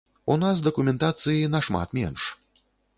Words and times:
У 0.35 0.37
нас 0.43 0.63
дакументацыі 0.69 1.51
нашмат 1.59 1.89
менш. 2.03 2.21